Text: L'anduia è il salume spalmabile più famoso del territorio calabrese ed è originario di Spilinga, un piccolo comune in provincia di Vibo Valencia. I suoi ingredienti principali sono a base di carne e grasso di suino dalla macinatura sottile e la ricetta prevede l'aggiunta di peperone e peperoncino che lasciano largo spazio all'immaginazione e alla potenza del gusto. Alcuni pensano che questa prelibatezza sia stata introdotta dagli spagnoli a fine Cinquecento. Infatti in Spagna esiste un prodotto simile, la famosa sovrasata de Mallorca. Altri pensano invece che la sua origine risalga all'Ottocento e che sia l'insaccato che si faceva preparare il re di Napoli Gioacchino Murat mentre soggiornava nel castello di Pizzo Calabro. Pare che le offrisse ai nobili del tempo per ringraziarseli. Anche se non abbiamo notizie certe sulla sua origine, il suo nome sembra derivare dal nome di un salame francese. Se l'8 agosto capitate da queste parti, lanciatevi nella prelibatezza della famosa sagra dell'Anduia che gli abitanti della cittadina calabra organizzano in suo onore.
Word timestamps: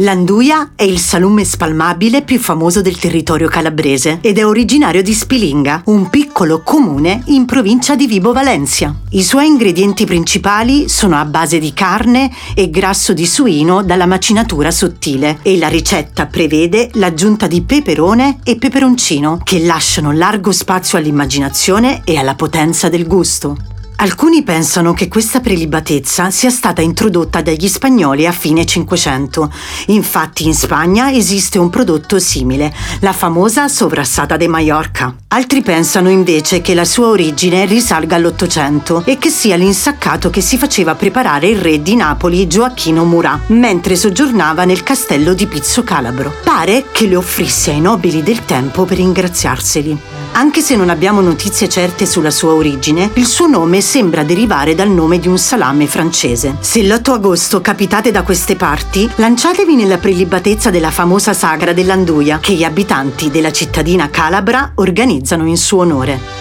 L'anduia 0.00 0.74
è 0.76 0.84
il 0.84 1.00
salume 1.00 1.44
spalmabile 1.44 2.22
più 2.22 2.38
famoso 2.38 2.80
del 2.80 3.00
territorio 3.00 3.48
calabrese 3.48 4.18
ed 4.20 4.38
è 4.38 4.46
originario 4.46 5.02
di 5.02 5.12
Spilinga, 5.12 5.82
un 5.86 6.08
piccolo 6.08 6.62
comune 6.62 7.22
in 7.26 7.46
provincia 7.46 7.96
di 7.96 8.06
Vibo 8.06 8.32
Valencia. 8.32 8.94
I 9.10 9.24
suoi 9.24 9.48
ingredienti 9.48 10.04
principali 10.04 10.88
sono 10.88 11.16
a 11.16 11.24
base 11.24 11.58
di 11.58 11.72
carne 11.72 12.30
e 12.54 12.70
grasso 12.70 13.12
di 13.12 13.26
suino 13.26 13.82
dalla 13.82 14.06
macinatura 14.06 14.70
sottile 14.70 15.40
e 15.42 15.58
la 15.58 15.68
ricetta 15.68 16.26
prevede 16.26 16.90
l'aggiunta 16.92 17.48
di 17.48 17.62
peperone 17.62 18.38
e 18.44 18.54
peperoncino 18.54 19.40
che 19.42 19.64
lasciano 19.64 20.12
largo 20.12 20.52
spazio 20.52 20.96
all'immaginazione 20.96 22.02
e 22.04 22.16
alla 22.16 22.36
potenza 22.36 22.88
del 22.88 23.04
gusto. 23.04 23.67
Alcuni 24.00 24.44
pensano 24.44 24.92
che 24.92 25.08
questa 25.08 25.40
prelibatezza 25.40 26.30
sia 26.30 26.50
stata 26.50 26.80
introdotta 26.80 27.42
dagli 27.42 27.66
spagnoli 27.66 28.28
a 28.28 28.32
fine 28.32 28.64
Cinquecento. 28.64 29.52
Infatti 29.86 30.46
in 30.46 30.54
Spagna 30.54 31.10
esiste 31.10 31.58
un 31.58 31.68
prodotto 31.68 32.20
simile, 32.20 32.72
la 33.00 33.12
famosa 33.12 33.66
sovrasata 33.66 34.36
de 34.36 34.46
Mallorca. 34.46 35.12
Altri 35.26 35.62
pensano 35.62 36.10
invece 36.10 36.60
che 36.60 36.74
la 36.74 36.84
sua 36.84 37.08
origine 37.08 37.64
risalga 37.64 38.14
all'Ottocento 38.14 39.02
e 39.04 39.18
che 39.18 39.30
sia 39.30 39.56
l'insaccato 39.56 40.30
che 40.30 40.42
si 40.42 40.56
faceva 40.56 40.94
preparare 40.94 41.48
il 41.48 41.58
re 41.58 41.82
di 41.82 41.96
Napoli 41.96 42.46
Gioacchino 42.46 43.04
Murat 43.04 43.48
mentre 43.48 43.96
soggiornava 43.96 44.62
nel 44.62 44.84
castello 44.84 45.34
di 45.34 45.46
Pizzo 45.46 45.82
Calabro. 45.82 46.32
Pare 46.44 46.84
che 46.92 47.08
le 47.08 47.16
offrisse 47.16 47.72
ai 47.72 47.80
nobili 47.80 48.22
del 48.22 48.44
tempo 48.44 48.84
per 48.84 48.98
ringraziarseli. 48.98 49.98
Anche 50.32 50.60
se 50.60 50.76
non 50.76 50.88
abbiamo 50.88 51.20
notizie 51.20 51.68
certe 51.68 52.06
sulla 52.06 52.30
sua 52.30 52.52
origine, 52.52 53.10
il 53.14 53.26
suo 53.26 53.48
nome 53.48 53.80
sembra 53.88 54.22
derivare 54.22 54.74
dal 54.74 54.90
nome 54.90 55.18
di 55.18 55.28
un 55.28 55.38
salame 55.38 55.86
francese. 55.86 56.58
Se 56.60 56.82
l'8 56.82 57.12
agosto 57.12 57.62
capitate 57.62 58.10
da 58.10 58.22
queste 58.22 58.54
parti, 58.54 59.10
lanciatevi 59.14 59.74
nella 59.74 59.96
prelibatezza 59.96 60.68
della 60.68 60.90
famosa 60.90 61.32
sagra 61.32 61.72
dell'Anduia 61.72 62.38
che 62.38 62.52
gli 62.52 62.64
abitanti 62.64 63.30
della 63.30 63.50
cittadina 63.50 64.10
calabra 64.10 64.72
organizzano 64.74 65.46
in 65.46 65.56
suo 65.56 65.78
onore. 65.78 66.37